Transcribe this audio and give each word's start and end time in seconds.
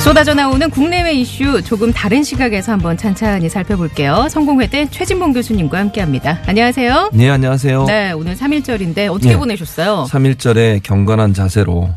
쏟아져 0.00 0.32
나오는 0.32 0.70
국내외 0.70 1.12
이슈 1.12 1.62
조금 1.62 1.92
다른 1.92 2.22
시각에서 2.22 2.72
한번 2.72 2.96
찬찬히 2.96 3.50
살펴볼게요. 3.50 4.28
성공회대 4.30 4.88
최진봉 4.90 5.34
교수님과 5.34 5.78
함께합니다. 5.78 6.38
안녕하세요. 6.46 7.10
네, 7.12 7.28
안녕하세요. 7.28 7.84
네, 7.84 8.12
오늘 8.12 8.34
3일절인데 8.34 9.10
어떻게 9.10 9.32
네. 9.32 9.36
보내셨어요? 9.36 10.06
3.1절에 10.08 10.82
경건한 10.82 11.34
자세로 11.34 11.90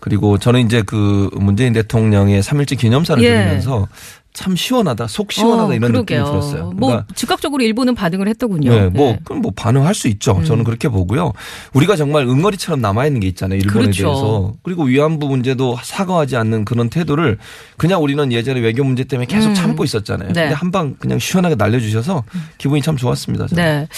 그리고 0.00 0.38
저는 0.38 0.64
이제 0.64 0.82
그 0.82 1.28
문재인 1.34 1.74
대통령의 1.74 2.42
3.1절 2.42 2.78
기념사를 2.78 3.22
예. 3.22 3.28
들으면서 3.28 3.86
참 4.34 4.56
시원하다, 4.56 5.08
속 5.08 5.30
시원하다 5.30 5.68
어, 5.68 5.74
이런 5.74 5.92
그러게요. 5.92 6.20
느낌이 6.24 6.30
들었어요. 6.40 6.70
뭐 6.74 6.88
그러니까 6.88 7.06
즉각적으로 7.14 7.62
일본은 7.62 7.94
반응을 7.94 8.28
했더군요. 8.28 8.70
네, 8.70 8.88
뭐 8.88 9.08
네. 9.08 9.12
음. 9.12 9.18
그럼 9.24 9.42
뭐 9.42 9.52
반응할 9.54 9.94
수 9.94 10.08
있죠. 10.08 10.42
저는 10.44 10.64
그렇게 10.64 10.88
보고요. 10.88 11.32
우리가 11.74 11.96
정말 11.96 12.26
응어리처럼 12.26 12.80
남아 12.80 13.06
있는 13.06 13.20
게 13.20 13.26
있잖아요. 13.28 13.58
일본에 13.58 13.82
그렇죠. 13.84 14.02
대해서. 14.04 14.52
그리고 14.62 14.84
위안부 14.84 15.28
문제도 15.28 15.76
사과하지 15.82 16.36
않는 16.36 16.64
그런 16.64 16.88
태도를 16.88 17.36
그냥 17.76 18.02
우리는 18.02 18.32
예전에 18.32 18.60
외교 18.60 18.82
문제 18.84 19.04
때문에 19.04 19.26
계속 19.26 19.50
음. 19.50 19.54
참고 19.54 19.84
있었잖아요. 19.84 20.28
네. 20.32 20.40
근데 20.42 20.54
한 20.54 20.72
방 20.72 20.94
그냥 20.98 21.18
시원하게 21.18 21.54
날려주셔서 21.56 22.24
기분이 22.56 22.80
참 22.80 22.96
좋았습니다. 22.96 23.48
저는. 23.48 23.62
네. 23.62 23.88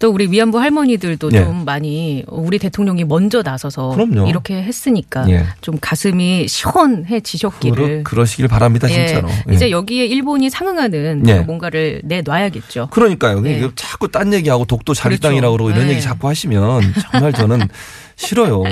또 0.00 0.10
우리 0.10 0.30
위안부 0.30 0.60
할머니들도 0.60 1.30
예. 1.32 1.42
좀 1.44 1.64
많이 1.64 2.22
우리 2.28 2.58
대통령이 2.58 3.04
먼저 3.04 3.40
나서서 3.42 3.88
그럼요. 3.90 4.28
이렇게 4.28 4.62
했으니까 4.62 5.28
예. 5.30 5.46
좀 5.62 5.78
가슴이 5.80 6.46
시원해지셨기를. 6.48 7.76
그러, 7.76 8.02
그러시길 8.02 8.48
바랍니다, 8.48 8.90
예. 8.90 9.06
진짜로. 9.06 9.28
예. 9.50 9.54
이제 9.54 9.70
여기에 9.78 10.06
일본이 10.06 10.50
상응하는 10.50 11.28
예. 11.28 11.40
뭔가를 11.40 12.00
내놔야겠죠. 12.04 12.88
그러니까요. 12.90 13.40
네. 13.40 13.60
그 13.60 13.72
자꾸 13.76 14.08
딴 14.08 14.32
얘기하고 14.32 14.64
독도 14.64 14.92
그렇죠. 14.92 15.20
땅이라고 15.20 15.52
그러고 15.52 15.70
이런 15.70 15.86
네. 15.86 15.92
얘기 15.92 16.02
자꾸 16.02 16.28
하시면 16.28 16.82
정말 17.12 17.32
저는 17.32 17.60
싫어요. 18.16 18.64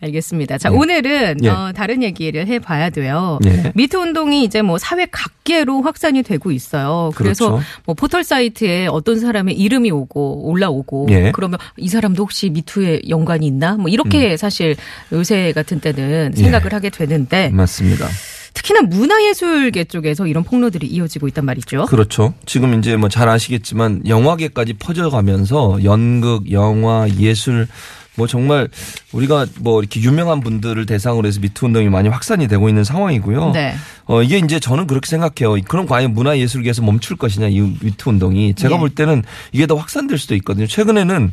알겠습니다. 0.00 0.58
자, 0.58 0.70
예. 0.70 0.76
오늘은 0.76 1.38
예. 1.42 1.48
어, 1.48 1.72
다른 1.74 2.02
얘기를 2.02 2.46
해봐야 2.46 2.90
돼요. 2.90 3.38
예. 3.46 3.72
미투 3.74 3.98
운동이 3.98 4.44
이제 4.44 4.62
뭐 4.62 4.78
사회 4.78 5.06
각계로 5.10 5.82
확산이 5.82 6.22
되고 6.22 6.52
있어요. 6.52 7.10
그래서 7.16 7.48
그렇죠. 7.50 7.64
뭐 7.84 7.94
포털 7.94 8.22
사이트에 8.22 8.86
어떤 8.86 9.18
사람의 9.18 9.56
이름이 9.58 9.90
오고 9.90 10.48
올라오고 10.48 11.08
예. 11.10 11.32
그러면 11.32 11.58
이 11.76 11.88
사람도 11.88 12.22
혹시 12.22 12.50
미투에 12.50 13.02
연관이 13.08 13.46
있나? 13.46 13.76
뭐 13.76 13.88
이렇게 13.88 14.36
사실 14.36 14.76
요새 15.12 15.52
같은 15.52 15.80
때는 15.80 16.32
음. 16.32 16.38
예. 16.38 16.42
생각을 16.42 16.72
하게 16.72 16.90
되는데 16.90 17.50
맞습니다. 17.52 18.06
특히나 18.54 18.82
문화예술계 18.82 19.84
쪽에서 19.84 20.26
이런 20.26 20.44
폭로들이 20.44 20.86
이어지고 20.86 21.28
있단 21.28 21.44
말이죠. 21.44 21.86
그렇죠. 21.86 22.34
지금 22.46 22.78
이제 22.78 22.96
뭐 22.96 23.08
잘 23.08 23.28
아시겠지만 23.28 24.02
영화계까지 24.08 24.74
퍼져가면서 24.74 25.84
연극, 25.84 26.50
영화, 26.50 27.06
예술 27.18 27.68
뭐 28.16 28.26
정말 28.28 28.68
우리가 29.12 29.46
뭐 29.58 29.80
이렇게 29.80 30.00
유명한 30.00 30.40
분들을 30.40 30.86
대상으로 30.86 31.26
해서 31.26 31.40
미투 31.40 31.66
운동이 31.66 31.88
많이 31.88 32.08
확산이 32.08 32.46
되고 32.48 32.68
있는 32.68 32.84
상황이고요. 32.84 33.50
네. 33.50 33.74
어 34.06 34.22
이게 34.22 34.38
이제 34.38 34.60
저는 34.60 34.86
그렇게 34.86 35.08
생각해요. 35.08 35.60
그럼 35.68 35.86
과연 35.86 36.14
문화 36.14 36.38
예술계에서 36.38 36.82
멈출 36.82 37.16
것이냐 37.16 37.48
이 37.48 37.60
미투 37.80 38.10
운동이 38.10 38.54
제가 38.54 38.76
예. 38.76 38.78
볼 38.78 38.90
때는 38.90 39.24
이게 39.52 39.66
더 39.66 39.74
확산될 39.74 40.16
수도 40.18 40.34
있거든요. 40.36 40.66
최근에는 40.68 41.32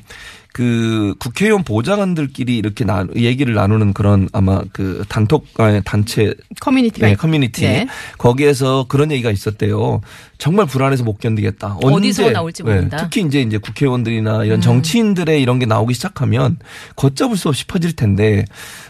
그 0.53 1.15
국회의원 1.19 1.63
보좌관들끼리 1.63 2.57
이렇게 2.57 2.83
나, 2.83 3.05
얘기를 3.15 3.53
나누는 3.53 3.93
그런 3.93 4.27
아마 4.33 4.61
그 4.73 5.03
단톡 5.07 5.45
아니, 5.57 5.81
단체 5.83 6.33
커뮤니티가 6.59 7.07
네, 7.07 7.13
있- 7.13 7.17
커뮤니티 7.17 7.61
네. 7.61 7.87
거기에서 8.17 8.85
그런 8.89 9.11
얘기가 9.11 9.31
있었대요. 9.31 10.01
정말 10.41 10.65
불안해서 10.65 11.03
못 11.03 11.19
견디겠다. 11.19 11.77
어디서 11.83 12.23
언제, 12.23 12.31
나올지 12.31 12.63
네, 12.63 12.73
모른다. 12.73 12.97
음. 12.97 12.99
특히 13.03 13.21
이제 13.21 13.41
이제 13.41 13.59
국회의원들이나 13.59 14.43
이런 14.43 14.59
정치인들의 14.59 15.39
이런 15.39 15.59
게 15.59 15.67
나오기 15.67 15.93
시작하면 15.93 16.57
걷잡을 16.95 17.37
수 17.37 17.47
없이 17.47 17.67
퍼질 17.67 17.95
텐데 17.95 18.45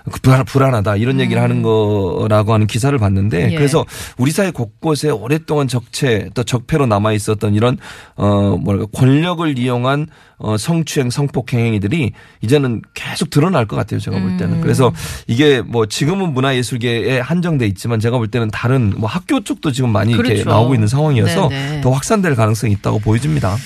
그 0.10 0.22
불안, 0.22 0.46
불안하다 0.46 0.96
이런 0.96 1.20
얘기를 1.20 1.42
하는 1.42 1.62
거라고 1.62 2.54
하는 2.54 2.68
기사를 2.68 2.98
봤는데 2.98 3.48
음. 3.48 3.52
예. 3.52 3.56
그래서 3.56 3.86
우리 4.18 4.32
사회 4.32 4.50
곳곳에 4.50 5.10
오랫동안 5.10 5.68
적체 5.68 6.30
또 6.36 6.44
적폐로 6.44 6.86
남아 6.86 7.12
있었던 7.12 7.54
이런 7.54 7.78
어 8.16 8.56
뭐랄까 8.56 8.88
권력을 8.94 9.60
이용한 9.60 10.08
어 10.38 10.56
성추행 10.58 11.10
성폭행 11.10 11.60
행위들이 11.60 12.14
이제는 12.42 12.82
계속 12.94 13.30
드러날 13.30 13.68
것 13.68 13.76
같아요 13.76 14.00
제가 14.00 14.18
볼 14.18 14.30
음. 14.30 14.38
때는 14.38 14.62
그래서 14.62 14.94
이게 15.28 15.62
뭐 15.62 15.86
지금은 15.86 16.34
문화예술계에 16.34 17.20
한정돼 17.20 17.68
있지만 17.68 18.00
제가 18.00 18.18
볼 18.18 18.30
때는 18.30 18.50
다른 18.52 18.94
뭐 18.96 19.10
학교 19.10 19.42
쪽도 19.42 19.74
지금 19.74 19.92
많이 19.92 20.14
이렇게 20.14 20.30
그렇죠. 20.30 20.50
나오고 20.50 20.76
있는 20.76 20.88
상황이어서 20.88 21.36
네 21.36 21.41
네. 21.50 21.82
더 21.82 21.92
확산될 21.92 22.36
가능성이 22.36 22.74
있다고 22.74 23.00
보여집니다. 23.00 23.58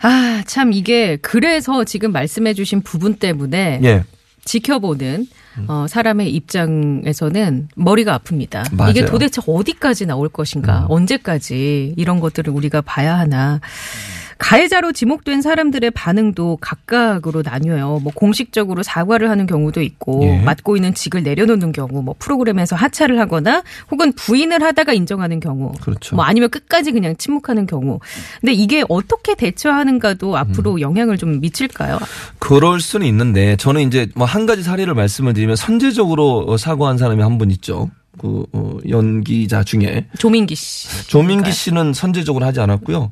아, 0.00 0.42
참 0.46 0.72
이게 0.72 1.16
그래서 1.16 1.84
지금 1.84 2.12
말씀해 2.12 2.54
주신 2.54 2.82
부분 2.82 3.14
때문에 3.14 3.80
예. 3.84 4.04
지켜보는 4.44 5.26
어, 5.68 5.86
사람의 5.88 6.30
입장에서는 6.34 7.68
머리가 7.76 8.18
아픕니다. 8.18 8.74
맞아요. 8.74 8.90
이게 8.90 9.04
도대체 9.04 9.40
어디까지 9.46 10.06
나올 10.06 10.28
것인가, 10.28 10.86
언제까지 10.88 11.94
이런 11.96 12.20
것들을 12.20 12.52
우리가 12.52 12.80
봐야 12.80 13.18
하나. 13.18 13.60
가해자로 14.42 14.92
지목된 14.92 15.40
사람들의 15.40 15.92
반응도 15.92 16.58
각각으로 16.60 17.42
나뉘어요. 17.42 18.00
뭐 18.02 18.12
공식적으로 18.14 18.82
사과를 18.82 19.30
하는 19.30 19.46
경우도 19.46 19.80
있고 19.82 20.20
예. 20.24 20.40
맡고 20.42 20.76
있는 20.76 20.94
직을 20.94 21.22
내려놓는 21.22 21.70
경우, 21.70 22.02
뭐 22.02 22.14
프로그램에서 22.18 22.74
하차를 22.74 23.20
하거나 23.20 23.62
혹은 23.90 24.12
부인을 24.12 24.62
하다가 24.62 24.92
인정하는 24.94 25.38
경우, 25.38 25.70
그렇죠. 25.80 26.16
뭐 26.16 26.24
아니면 26.24 26.50
끝까지 26.50 26.90
그냥 26.90 27.16
침묵하는 27.16 27.66
경우. 27.66 28.00
근데 28.40 28.52
이게 28.52 28.84
어떻게 28.88 29.34
대처하는가도 29.36 30.36
앞으로 30.36 30.80
영향을 30.80 31.18
좀 31.18 31.40
미칠까요? 31.40 31.98
그럴 32.40 32.80
수는 32.80 33.06
있는데 33.06 33.56
저는 33.56 33.82
이제 33.82 34.08
뭐 34.16 34.26
한 34.32 34.46
가지 34.46 34.62
사례를 34.62 34.94
말씀을 34.94 35.34
드리면 35.34 35.56
선제적으로 35.56 36.44
어, 36.48 36.56
사과한 36.56 36.98
사람이 36.98 37.22
한 37.22 37.38
분 37.38 37.50
있죠. 37.52 37.88
그 38.18 38.44
어, 38.52 38.76
연기자 38.88 39.64
중에 39.64 40.06
조민기 40.18 40.54
씨. 40.54 41.08
조민기 41.08 41.50
씨는 41.50 41.94
선제적으로 41.94 42.44
하지 42.44 42.60
않았고요. 42.60 43.10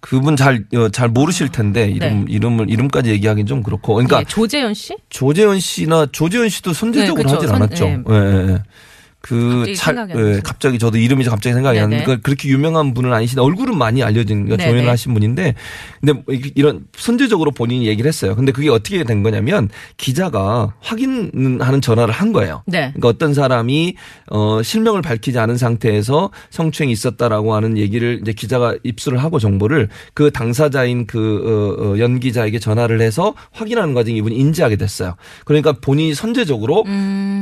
그분 0.00 0.34
잘잘 0.36 1.08
모르실 1.08 1.50
텐데 1.50 1.88
이름 1.88 2.26
이름을 2.28 2.68
이름까지 2.68 3.10
얘기하기는 3.10 3.46
좀 3.46 3.62
그렇고. 3.62 3.94
그러니까 3.94 4.16
네. 4.16 4.20
예, 4.22 4.24
조재현 4.24 4.74
씨? 4.74 4.96
조재현 5.08 5.60
씨나 5.60 6.06
조재현 6.10 6.48
씨도 6.48 6.72
선제적으로 6.72 7.22
네, 7.22 7.22
그쵸. 7.22 7.36
하진 7.36 7.48
선- 7.48 7.56
않았죠. 7.56 7.84
네. 7.84 8.02
예, 8.08 8.14
예, 8.48 8.52
예. 8.54 8.62
그 9.22 9.66
갑자기 9.76 9.98
안 9.98 10.10
예. 10.36 10.40
갑자기 10.42 10.78
저도 10.78 10.96
이름이 10.96 11.24
갑자기 11.24 11.52
생각이 11.52 11.78
안 11.78 11.90
네네. 11.90 12.02
나는데 12.02 12.22
그렇게 12.22 12.48
유명한 12.48 12.94
분은 12.94 13.12
아니신데 13.12 13.42
얼굴은 13.42 13.76
많이 13.76 14.02
알려진 14.02 14.44
그러니까 14.44 14.56
네네. 14.56 14.70
조연을 14.70 14.90
하신 14.90 15.12
분인데 15.12 15.54
근데 16.00 16.12
뭐 16.14 16.22
이- 16.34 16.50
이런 16.54 16.86
선제적으로 16.96 17.50
본인이 17.50 17.86
얘기를 17.86 18.08
했어요. 18.08 18.34
근데 18.34 18.50
그게 18.50 18.70
어떻게 18.70 19.04
된 19.04 19.22
거냐면 19.22 19.68
기자가 19.98 20.72
확인하는 20.80 21.80
전화를 21.82 22.14
한 22.14 22.32
거예요. 22.32 22.62
네. 22.66 22.92
그러니까 22.94 23.08
어떤 23.08 23.34
사람이 23.34 23.94
어 24.30 24.62
실명을 24.62 25.02
밝히지 25.02 25.38
않은 25.38 25.58
상태에서 25.58 26.30
성추행이 26.48 26.92
있었다라고 26.92 27.54
하는 27.54 27.76
얘기를 27.76 28.20
이제 28.22 28.32
기자가 28.32 28.74
입수를 28.84 29.22
하고 29.22 29.38
정보를 29.38 29.88
그 30.14 30.30
당사자인 30.30 31.06
그 31.06 31.20
어, 31.80 31.84
어, 31.94 31.98
연기자에게 31.98 32.58
전화를 32.58 33.00
해서 33.02 33.34
확인하는 33.52 33.92
과정에 33.92 34.16
이분이 34.16 34.34
인지하게 34.36 34.76
됐어요. 34.76 35.16
그러니까 35.44 35.72
본인이 35.72 36.14
선제적으로 36.14 36.84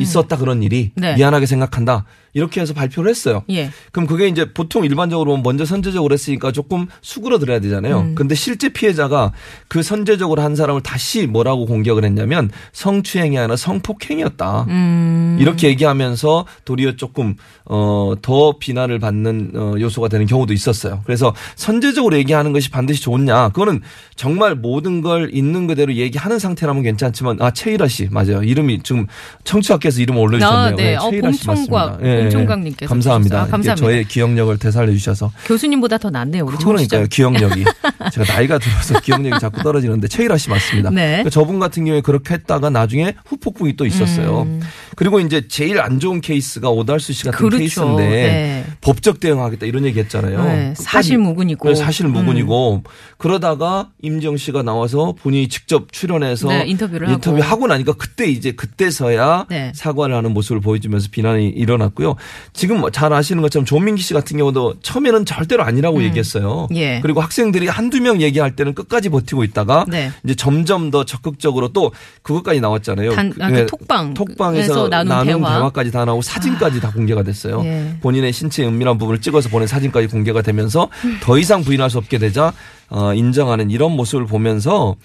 있었다 0.01 0.37
그런 0.37 0.63
일이 0.63 0.91
네. 0.97 1.15
미안하게 1.15 1.47
생각 1.47 1.68
한다. 1.77 2.05
이렇게 2.35 2.61
해서 2.61 2.75
발표를 2.75 3.11
했어요. 3.11 3.43
예. 3.51 3.71
그럼 3.93 4.07
그게 4.07 4.29
이제 4.29 4.53
보통 4.53 4.85
일반적으로 4.85 5.37
먼저 5.39 5.65
선제적으로 5.65 6.13
했으니까 6.13 6.53
조금 6.53 6.87
수그러들어야 7.03 7.61
되잖아요. 7.61 8.01
음. 8.01 8.15
근데 8.15 8.35
실제 8.35 8.69
피해자가 8.69 9.33
그 9.69 9.83
선제적으로 9.83 10.43
한 10.43 10.55
사람을 10.55 10.83
다시 10.83 11.27
뭐라고 11.27 11.67
공격을 11.67 12.05
했냐면 12.05 12.51
성추행이 12.73 13.39
아니라 13.39 13.57
성폭행이었다. 13.57 14.67
음. 14.69 15.37
이렇게 15.41 15.69
얘기하면서 15.69 16.47
도리어 16.65 16.97
조금 16.97 17.35
어더 17.65 18.59
비난을 18.59 18.99
받는 18.99 19.53
어 19.55 19.75
요소가 19.79 20.09
되는 20.09 20.27
경우도 20.27 20.53
있었어요. 20.53 21.03
그래서 21.05 21.35
선제적으로 21.57 22.17
얘기하는 22.17 22.53
것이 22.53 22.71
반드시 22.71 23.03
좋냐? 23.03 23.51
그거는 23.51 23.81
정말 24.17 24.55
모든 24.55 25.01
걸 25.01 25.31
있는 25.33 25.67
그대로 25.67 25.95
얘기하는 25.95 26.39
상태라면 26.39 26.83
괜찮지만 26.83 27.41
아 27.41 27.51
최일아 27.51 27.89
씨 27.89 28.09
맞아요. 28.11 28.43
이름이 28.43 28.81
지금 28.83 29.07
청취자께서 29.45 30.01
이름 30.01 30.19
올려주셨네요. 30.19 30.73
아, 30.73 30.77
네. 30.77 30.97
어, 30.97 31.11
최일아 31.11 31.33
씨 31.33 31.47
맞습니다. 31.47 31.99
예, 32.03 32.18
네. 32.25 32.31
총각님께서 32.31 32.89
감사합니다. 32.89 33.37
아, 33.37 33.47
감사합니다. 33.47 33.75
저의 33.77 34.05
기억력을 34.05 34.57
되살려 34.59 34.93
주셔서 34.93 35.33
교수님보다 35.47 35.99
더 35.99 36.11
낫네요, 36.11 36.45
우리 36.45 36.59
청 36.59 36.73
그러니까요. 36.73 37.07
기억력이 37.07 37.65
제가 38.13 38.33
나이가 38.35 38.59
들어서 38.59 39.01
기억력이 39.01 39.39
자꾸 39.41 39.63
떨어지는데 39.63 40.09
최일아 40.09 40.37
씨 40.39 40.51
맞습니다. 40.51 40.91
네. 40.91 41.07
그러니까 41.09 41.31
저분 41.31 41.59
같은 41.59 41.85
경우에 41.85 42.01
그렇게 42.01 42.35
했다가 42.35 42.71
나중에 42.71 43.15
후폭풍이 43.27 43.77
또 43.77 43.87
있었어요. 43.87 44.43
음. 44.43 44.61
그리고 44.97 45.21
이제 45.21 45.47
제일 45.49 45.81
안 45.81 46.01
좋은 46.01 46.21
케이스가 46.21 46.71
오달수 46.71 47.13
씨 47.13 47.25
같은 47.25 47.39
그렇죠. 47.39 47.59
케이스인데 47.59 48.09
네. 48.09 48.65
법적 48.81 49.21
대응하겠다 49.21 49.67
이런 49.67 49.85
얘기했잖아요. 49.87 50.45
네, 50.45 50.59
끝까지 50.73 50.83
사실 50.83 51.19
무근이고. 51.19 51.63
그래, 51.63 51.75
사실 51.75 52.07
무근이고 52.09 52.83
그러다가 53.17 53.91
엄지영 54.03 54.37
씨가 54.37 54.63
나와서 54.63 55.15
본인이 55.21 55.49
직접 55.49 55.93
출연해서 55.93 56.49
네, 56.49 56.65
인터뷰를 56.67 57.11
인터뷰 57.11 57.41
하고. 57.41 57.59
하고 57.59 57.67
나니까 57.67 57.93
그때 57.95 58.27
이제 58.27 58.53
그때서야 58.53 59.47
네. 59.51 59.73
사과를 59.75 60.15
하는 60.15 60.33
모습을 60.33 60.61
보여주면서 60.61 61.09
비난이 61.11 61.49
일어났고요. 61.49 62.08
지금 62.53 62.81
뭐잘 62.81 63.13
아시는 63.13 63.43
것처럼 63.43 63.65
조민기 63.65 64.03
씨 64.03 64.15
같은 64.15 64.37
경우도 64.39 64.75
처음에는 64.83 65.25
절대로 65.25 65.63
아니라고 65.65 66.03
얘기했어요. 66.05 66.69
예. 66.75 67.01
그리고 67.01 67.21
학생들이 67.21 67.69
한두 67.69 68.01
명 68.01 68.21
얘기할 68.21 68.55
때는 68.57 68.75
끝까지 68.75 69.09
버티고 69.09 69.45
있다가 69.45 69.85
네. 69.89 70.11
이제 70.25 70.35
점점 70.35 70.91
더 70.91 71.05
적극적으로 71.05 71.69
또 71.69 71.93
그것까지 72.23 72.61
나왔잖아요. 72.61 73.13
단- 73.13 73.33
아, 73.41 73.49
그 73.51 73.55
네, 73.55 73.67
톡방. 73.67 74.15
톡방에서 74.15 74.73
에서 74.73 74.89
나눈 74.89 75.09
나눈 75.09 75.43
대화. 75.43 75.71
까지다 75.71 76.05
나오고 76.05 76.23
사진까지 76.23 76.81
다 76.81 76.91
공개가 76.91 77.23
됐어요. 77.23 77.63
예. 77.65 77.97
본인의 78.01 78.33
신체 78.33 78.65
은밀한 78.65 78.99
부분을 78.99 79.21
찍어서 79.21 79.49
보낸 79.49 79.67
사진까지 79.69 80.07
공개가 80.09 80.43
되면서 80.43 80.89
더 81.23 81.39
이상 81.39 81.63
부인할 81.63 81.91
수 81.91 81.99
없게 81.99 82.19
되자 82.19 82.53
어, 82.91 83.13
인정하는 83.13 83.71
이런 83.71 83.93
모습을 83.93 84.25
보면서 84.27 84.97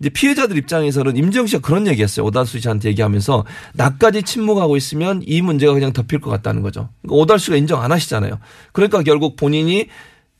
이제 0.00 0.08
피해자들 0.08 0.56
입장에서는 0.56 1.16
임정 1.16 1.46
씨가 1.46 1.60
그런 1.60 1.86
얘기했어요. 1.86 2.26
오달수 2.26 2.58
씨한테 2.58 2.88
얘기하면서 2.88 3.44
나까지 3.74 4.22
침묵하고 4.22 4.76
있으면 4.76 5.22
이 5.26 5.42
문제가 5.42 5.74
그냥 5.74 5.92
덮일 5.92 6.20
것 6.20 6.30
같다는 6.30 6.62
거죠. 6.62 6.88
그러니까 7.02 7.22
오달수가 7.22 7.56
인정 7.56 7.82
안 7.82 7.92
하시잖아요. 7.92 8.38
그러니까 8.72 9.02
결국 9.02 9.36
본인이 9.36 9.88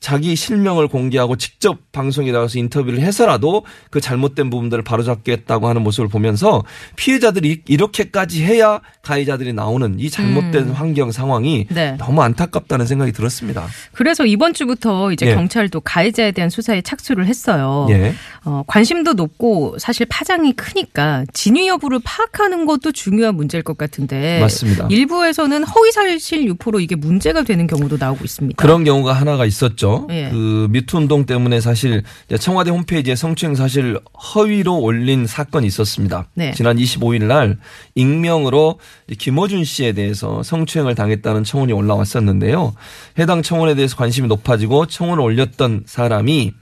자기 0.01 0.35
실명을 0.35 0.89
공개하고 0.89 1.37
직접 1.37 1.79
방송에 1.93 2.33
나와서 2.33 2.59
인터뷰를 2.59 3.01
해서라도 3.01 3.67
그 3.91 4.01
잘못된 4.01 4.49
부분들을 4.49 4.83
바로잡겠다고 4.83 5.69
하는 5.69 5.83
모습을 5.83 6.09
보면서 6.09 6.65
피해자들이 6.97 7.63
이렇게까지 7.69 8.43
해야 8.43 8.81
가해자들이 9.03 9.53
나오는 9.53 10.01
이 10.01 10.09
잘못된 10.09 10.71
환경 10.71 11.13
상황이 11.13 11.67
음. 11.71 11.75
네. 11.75 11.97
너무 11.99 12.23
안타깝다는 12.23 12.87
생각이 12.87 13.13
들었습니다. 13.13 13.67
그래서 13.93 14.25
이번 14.25 14.55
주부터 14.55 15.13
이제 15.13 15.27
예. 15.27 15.35
경찰도 15.35 15.81
가해자에 15.81 16.33
대한 16.33 16.49
수사에 16.49 16.81
착수를 16.81 17.27
했어요. 17.27 17.87
예. 17.91 18.15
어, 18.45 18.65
관심도 18.67 19.13
높고 19.13 19.77
사실 19.79 20.07
파장이 20.07 20.55
크니까 20.55 21.27
진위 21.35 21.69
여부를 21.69 22.01
파악하는 22.03 22.65
것도 22.65 22.93
중요한 22.93 23.35
문제일 23.35 23.63
것 23.63 23.77
같은데 23.77 24.41
맞습니다. 24.41 24.87
일부에서는 24.91 25.63
허위 25.65 25.93
사실 25.93 26.45
유포로 26.47 26.81
이게 26.81 26.97
문제가 26.97 27.43
되는 27.43 27.67
경우도 27.67 27.99
나오고 27.99 28.25
있습니다. 28.25 28.63
그런 28.63 28.85
경우가 28.85 29.13
하나가 29.13 29.45
있었죠. 29.45 29.90
예. 30.11 30.29
그 30.31 30.69
미투 30.71 30.99
운동 30.99 31.27
때문에 31.27 31.61
사실 31.61 32.03
청와대 32.39 32.71
홈페이지에 32.71 33.15
성추행 33.15 33.55
사실 33.55 33.99
허위로 34.35 34.79
올린 34.79 35.27
사건이 35.27 35.67
있었습니다. 35.67 36.29
네. 36.35 36.53
지난 36.53 36.77
25일 36.77 37.25
날 37.25 37.59
익명으로 37.95 38.79
김어준 39.19 39.65
씨에 39.65 39.93
대해서 39.93 40.43
성추행을 40.43 40.95
당했다는 40.95 41.45
청원이 41.45 41.73
올라왔었는데요. 41.73 42.75
해당 43.19 43.43
청원에 43.43 43.75
대해서 43.75 43.97
관심이 43.97 44.29
높아지고 44.29 44.87
청원을 44.87 45.23
올렸던 45.23 45.85
사람이 45.87 46.53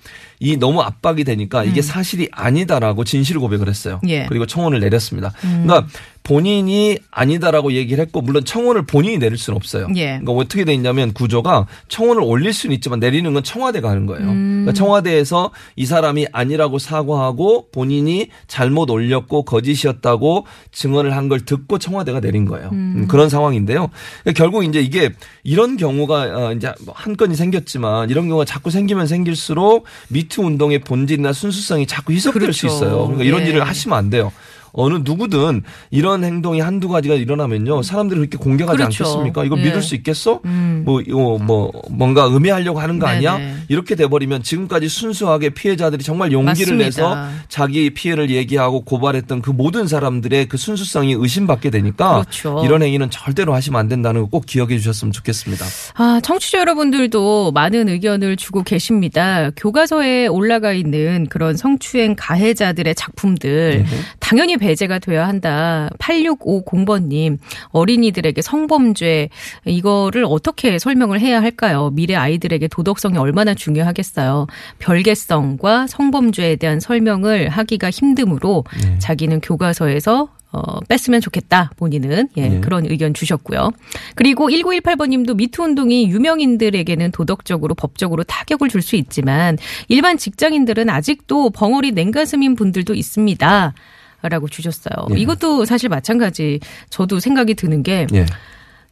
이 0.41 0.57
너무 0.57 0.81
압박이 0.83 1.25
되니까 1.25 1.65
이게 1.65 1.83
사실이 1.83 2.29
아니다라고 2.33 3.05
진실 3.05 3.39
고백을 3.39 3.69
했어요. 3.69 4.01
음. 4.05 4.09
예. 4.09 4.23
음. 4.23 4.27
그리고 4.29 4.47
청원을 4.47 4.81
내렸습니다. 4.81 5.33
그러니까 5.41 5.87
본인이 6.25 6.99
아니다라고 7.11 7.73
얘기를 7.73 8.05
했고 8.05 8.21
물론 8.21 8.45
청원을 8.45 8.85
본인이 8.85 9.17
내릴 9.17 9.39
수는 9.39 9.57
없어요. 9.57 9.89
예. 9.97 10.19
그러니까 10.19 10.33
어떻게 10.33 10.65
돼 10.67 10.75
있냐면 10.75 11.15
구조가 11.15 11.67
청원을 11.89 12.23
올릴 12.23 12.53
수는 12.53 12.75
있지만 12.77 13.01
내리는 13.01 13.33
건 13.33 13.43
청와대가 13.43 13.89
하는 13.89 14.05
거예요. 14.05 14.29
음. 14.29 14.65
그러니까 14.67 14.73
청와대에서 14.75 15.51
이 15.77 15.87
사람이 15.87 16.27
아니라고 16.33 16.79
사과하고 16.79 17.69
본인이 17.73 18.29
잘못 18.47 18.91
올렸고 18.91 19.45
거짓이었다고 19.45 20.47
증언을 20.73 21.17
한 21.17 21.29
걸 21.29 21.45
듣고 21.45 21.79
청와대가 21.79 22.21
내린 22.21 22.47
거예요. 22.47 22.71
음, 22.73 23.07
그런 23.07 23.29
상황인데요. 23.29 23.91
그러니까 24.23 24.43
결국 24.43 24.65
이제 24.65 24.81
이게 24.81 25.11
이런 25.45 25.77
경우가 25.77 26.23
어, 26.23 26.53
이제 26.55 26.73
뭐한 26.87 27.19
건이 27.19 27.35
생겼지만 27.37 28.09
이런 28.09 28.29
경우가 28.29 28.47
자꾸 28.47 28.71
생기면 28.71 29.07
생길수록 29.07 29.85
미투 30.29 30.43
운동의 30.43 30.81
본질이나 30.81 31.33
순수성이 31.33 31.87
자꾸 31.87 32.13
희석될 32.13 32.53
수 32.53 32.63
그렇죠. 32.63 32.67
있어요. 32.67 33.07
그러니까 33.07 33.25
이런 33.25 33.43
예. 33.43 33.47
일을 33.49 33.67
하시면 33.67 33.97
안 33.97 34.11
돼요. 34.11 34.33
어느 34.79 35.01
누구든 35.03 35.63
이런 35.91 36.25
행동이 36.25 36.61
한두 36.61 36.89
가지가 36.89 37.15
일어나면요. 37.15 37.83
사람들이 37.83 38.21
그렇게 38.21 38.39
공격하지 38.39 38.79
그렇죠. 38.79 39.05
않겠습니까? 39.05 39.45
이거 39.45 39.59
예. 39.59 39.65
믿을 39.65 39.83
수 39.83 39.95
있겠어? 39.97 40.41
음. 40.47 40.83
뭐, 40.87 41.03
이거 41.03 41.39
뭐, 41.39 41.71
뭔가 41.91 42.27
음해하려고 42.29 42.81
하는 42.81 42.99
거 42.99 43.07
아니야? 43.07 43.37
네네. 43.37 43.55
이렇게 43.69 43.95
돼버리면 43.95 44.43
지금까지 44.43 44.89
순수하게 44.89 45.51
피해자들이 45.51 46.03
정말 46.03 46.33
용기를 46.33 46.77
맞습니다. 46.77 46.85
내서 46.87 47.29
자기 47.49 47.91
피해를 47.91 48.31
얘기하고 48.31 48.81
고발했던 48.83 49.43
그 49.43 49.51
모든 49.51 49.87
사람들의 49.87 50.47
그 50.47 50.57
순수성이 50.57 51.13
의심받게 51.19 51.69
되니까 51.71 52.21
그렇죠. 52.21 52.63
이런 52.65 52.83
행위는 52.83 53.11
절대로 53.11 53.55
하시면 53.55 53.79
안 53.79 53.89
된다는 53.89 54.23
거 54.23 54.39
꼭 54.39 54.47
기억해 54.47 54.79
주셨으면 54.79 55.11
좋겠습니다. 55.11 55.67
아, 55.95 56.21
청취자 56.23 56.59
여러분들도 56.61 57.51
많은 57.51 57.89
의견을 57.89 58.37
주고 58.37 58.63
계십니다. 58.63 59.51
교과서에 59.57 60.29
올라가 60.29 60.73
있는 60.73 61.27
그런 61.29 61.57
성추행 61.57 62.15
가해자들의 62.17 62.95
작품들 62.95 63.85
당연히 64.21 64.57
배제가 64.69 64.99
돼야 64.99 65.27
한다. 65.27 65.89
8650번님 65.99 67.39
어린이들에게 67.71 68.43
성범죄 68.43 69.31
이거를 69.65 70.27
어떻게 70.29 70.79
설명을 70.79 71.21
해야 71.21 71.41
할까요? 71.41 71.91
미래 71.95 72.15
아이들에게 72.15 72.69
도덕성이 72.69 73.17
얼마나 73.17 73.55
중요하겠어요. 73.55 74.47
별개성과 74.79 75.87
성범죄에 75.87 76.57
대한 76.57 76.81
설명을 76.81 77.49
하기가 77.49 77.89
힘드므로 77.89 78.65
자기는 78.99 79.41
교과서에서 79.41 80.29
어, 80.51 80.81
뺐으면 80.89 81.21
좋겠다, 81.21 81.73
본인은. 81.77 82.29
예, 82.39 82.49
네. 82.49 82.61
그런 82.61 82.87
의견 82.87 83.13
주셨고요. 83.13 83.71
그리고 84.15 84.49
1918번 84.49 85.09
님도 85.11 85.35
미투 85.35 85.63
운동이 85.63 86.09
유명인들에게는 86.09 87.11
도덕적으로, 87.11 87.75
법적으로 87.75 88.25
타격을 88.25 88.71
줄 88.71 88.81
수 88.81 88.97
있지만 88.97 89.59
일반 89.89 90.17
직장인들은 90.17 90.89
아직도 90.89 91.51
벙어리 91.51 91.93
냉가슴인 91.93 92.55
분들도 92.55 92.95
있습니다. 92.95 93.75
라고 94.23 94.49
주셨어요. 94.49 95.07
예. 95.15 95.21
이것도 95.21 95.65
사실 95.65 95.89
마찬가지 95.89 96.59
저도 96.91 97.21
생각이 97.21 97.55
드는 97.55 97.83
게 97.83 98.07
예. 98.15 98.27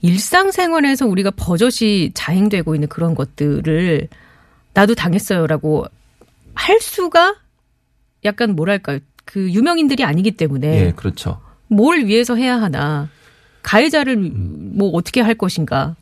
일상생활에서 0.02 1.06
우리가 1.06 1.32
버젓이 1.32 2.12
자행되고 2.14 2.74
있는 2.74 2.88
그런 2.88 3.14
것들을 3.14 4.08
나도 4.74 4.94
당했어요라고 4.94 5.86
할 6.54 6.80
수가 6.80 7.36
약간 8.24 8.54
뭐랄까요. 8.54 9.00
그 9.24 9.50
유명인들이 9.50 10.04
아니기 10.04 10.30
때문에 10.32 10.86
예, 10.86 10.92
그렇죠. 10.92 11.40
뭘 11.66 12.06
위해서 12.06 12.36
해야 12.36 12.60
하나. 12.60 13.08
가해자를 13.62 14.16
뭐 14.16 14.90
어떻게 14.90 15.20
할 15.20 15.34
것인가. 15.34 15.96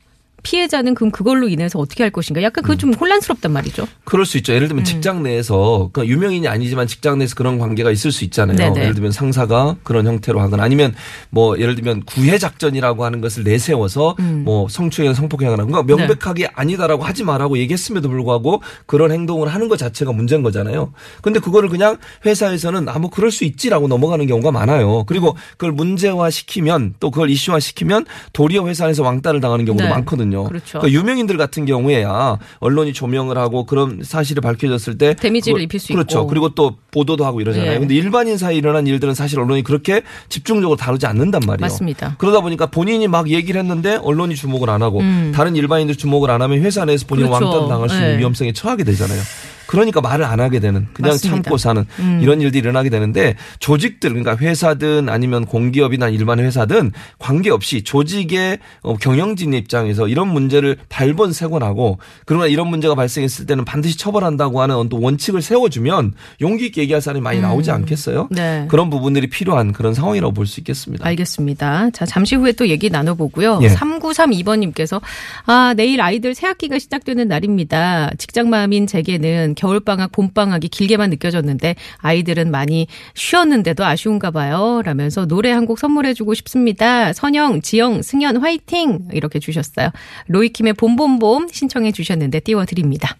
피해자는 0.45 0.95
그럼 0.95 1.11
그걸로 1.11 1.49
인해서 1.49 1.81
어떻게 1.81 2.05
할 2.05 2.11
것인가. 2.11 2.43
약간 2.43 2.63
그거 2.63 2.77
좀 2.77 2.95
혼란스럽단 2.95 3.51
말이죠. 3.51 3.89
그럴 4.05 4.25
수 4.25 4.37
있죠. 4.37 4.53
예를 4.53 4.67
음. 4.67 4.69
들면 4.69 4.85
직장 4.85 5.23
내에서 5.25 5.91
그 5.93 6.07
유명인이 6.07 6.47
아니지만 6.47 6.87
직장 6.87 7.19
내에서 7.19 7.35
그런 7.35 7.59
관계가 7.59 7.91
있을 7.91 8.13
수 8.13 8.25
있잖아요. 8.25 8.57
네네. 8.57 8.81
예를 8.81 8.95
들면 8.95 9.11
상사가 9.11 9.75
그런 9.83 10.07
형태로 10.07 10.41
하거나 10.41 10.63
아니면 10.63 10.95
뭐 11.31 11.59
예를 11.59 11.75
들면 11.75 12.05
구애 12.05 12.39
작전이라고 12.39 13.05
하는 13.05 13.21
것을 13.21 13.43
내세워서 13.43 14.15
음. 14.21 14.43
뭐 14.45 14.69
성추행이나 14.69 15.15
성폭행하거나 15.15 15.65
그러니까 15.65 15.87
네. 15.87 16.07
명백하게 16.07 16.49
아니다라고 16.55 17.03
하지 17.03 17.25
마라고 17.25 17.59
얘기했음에도 17.59 18.09
불구하고 18.09 18.63
그런 18.87 19.11
행동을 19.11 19.49
하는 19.49 19.69
것 19.69 19.79
자체가 19.79 20.13
문제인 20.13 20.43
거잖아요. 20.43 20.93
근데 21.23 21.41
그거를 21.41 21.69
그냥 21.71 21.97
회사에서는 22.27 22.89
아뭐 22.89 23.09
그럴 23.11 23.31
수 23.31 23.45
있지라고 23.45 23.89
넘어가는 23.89 24.27
경우가 24.27 24.53
많아요. 24.53 25.05
그리고 25.07 25.37
그걸 25.53 25.73
문제화 25.73 26.29
시키면 26.29 26.95
또 27.01 27.11
그걸 27.11 27.31
이슈화 27.31 27.61
시키면 27.61 28.05
도리어 28.35 28.67
회사 28.69 28.85
안에서 28.85 29.03
왕따를 29.03 29.41
당하는 29.41 29.65
경우도 29.65 29.85
네. 29.85 29.91
많거든요. 29.91 30.34
그렇죠. 30.43 30.81
그러니까 30.81 30.99
유명인들 31.01 31.37
같은 31.37 31.65
경우에야 31.67 32.39
언론이 32.59 32.93
조명을 32.93 33.39
하고 33.39 33.65
그런 33.65 34.01
사실이 34.03 34.41
밝혀졌을 34.41 34.99
때 34.99 35.15
데미지를 35.15 35.55
그걸- 35.55 35.63
입힐 35.63 35.79
수 35.79 35.93
그렇죠. 35.93 36.19
있고. 36.19 36.27
그리고 36.27 36.49
또 36.57 36.77
보도도 36.91 37.25
하고 37.25 37.41
이러잖아요. 37.41 37.73
예. 37.75 37.79
근데 37.79 37.95
일반인 37.95 38.37
사이에 38.37 38.59
일어난 38.59 38.87
일들은 38.89 39.15
사실 39.15 39.39
언론이 39.39 39.63
그렇게 39.63 40.03
집중적으로 40.29 40.77
다루지 40.77 41.07
않는단 41.07 41.43
말이에요. 41.47 41.61
맞습니다. 41.61 42.17
그러다 42.19 42.41
보니까 42.41 42.67
본인이 42.67 43.07
막 43.07 43.29
얘기를 43.31 43.61
했는데 43.61 43.97
언론이 44.03 44.35
주목을 44.35 44.69
안 44.71 44.83
하고 44.83 45.01
음. 45.01 45.33
다른 45.35 45.55
일반인들 45.55 45.95
주목을 45.97 46.31
안 46.31 46.43
하면 46.43 46.59
회사 46.63 46.85
내에서 46.85 47.07
본인은 47.07 47.29
그렇죠. 47.31 47.45
왕따를 47.47 47.69
당할 47.69 47.89
수 47.89 47.95
있는 47.97 48.15
예. 48.15 48.19
위험성에 48.19 48.53
처하게 48.53 48.83
되잖아요. 48.85 49.21
그러니까 49.67 50.01
말을 50.01 50.25
안 50.25 50.41
하게 50.41 50.61
되는 50.61 50.87
그냥 50.93 51.13
맞습니다. 51.13 51.43
참고 51.43 51.59
사는 51.59 51.85
음. 51.99 52.21
이런 52.23 52.41
일들이 52.41 52.61
일어나게 52.61 52.89
되는데 52.91 53.37
조직들 53.59 54.11
그러니까 54.11 54.37
회사든 54.37 55.09
아니면 55.09 55.45
공기업이나 55.45 56.09
일반 56.09 56.39
회사든 56.39 56.93
관계없이 57.19 57.83
조직의 57.83 58.59
어, 58.83 58.97
경영진 58.97 59.53
입장에서 59.55 60.09
이런 60.09 60.29
문제를 60.29 60.77
발본 60.89 61.33
세곤하고 61.33 61.99
그러나 62.25 62.47
이런 62.47 62.69
문제가 62.69 62.95
발생했을 62.95 63.47
때는 63.47 63.65
반드시 63.65 63.99
처벌한다고 63.99 64.61
하는 64.61 64.77
어떤 64.77 65.03
원칙을 65.03 65.43
세워주면 65.43 66.15
용기 66.41 66.67
있게 66.67 66.83
얘기할 66.83 67.03
사람이 67.03 67.21
많이 67.23 67.41
나오지 67.41 67.71
않겠어요? 67.71 68.29
네. 68.31 68.67
그런 68.69 68.89
부분들이 68.91 69.27
필요한 69.29 69.73
그런 69.73 69.93
상황이라고 69.95 70.33
볼 70.33 70.45
수 70.47 70.61
있겠습니다. 70.61 71.07
알겠습니다. 71.07 71.91
자, 71.91 72.05
잠시 72.05 72.35
후에 72.37 72.53
또 72.53 72.69
얘기 72.69 72.91
나눠보고요. 72.91 73.61
예. 73.63 73.69
3932번님께서, 73.69 75.01
아, 75.47 75.75
내일 75.77 76.01
아이들 76.01 76.35
새학기가 76.35 76.79
시작되는 76.79 77.29
날입니다. 77.29 78.11
직장맘인 78.19 78.87
제게는 78.87 79.54
겨울방학, 79.55 80.13
봄방학이 80.13 80.69
길게만 80.69 81.11
느껴졌는데, 81.11 81.75
아이들은 81.99 82.51
많이 82.51 82.87
쉬었는데도 83.15 83.85
아쉬운가 83.85 84.31
봐요. 84.31 84.81
라면서 84.85 85.27
노래 85.27 85.51
한 85.51 85.65
곡 85.65 85.79
선물해주고 85.79 86.35
싶습니다. 86.35 87.15
선영, 87.15 87.63
지영, 87.63 88.03
승현, 88.03 88.37
화이팅! 88.37 89.09
이렇게 89.13 89.39
주셨어요. 89.39 89.89
로이킴의 90.27 90.75
봄봄봄 90.75 91.49
신청해 91.51 91.93
주셨는데 91.93 92.41
띄워드립니다. 92.41 93.17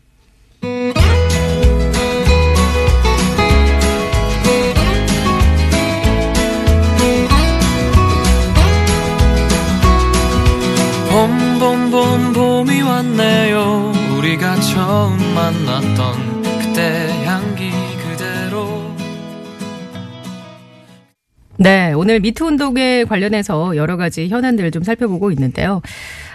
우리가 14.35 14.57
처음 14.57 15.17
만났던 15.35 16.43
그때 16.43 17.09
향기 17.25 17.71
그대로 18.03 18.93
네, 21.57 21.93
오늘 21.93 22.19
미투 22.19 22.47
운동에 22.47 23.05
관련해서 23.05 23.77
여러 23.77 23.97
가지 23.97 24.29
현안들을 24.29 24.73
좀 24.73 24.83
살펴보고 24.83 25.31
있는데요. 25.31 25.83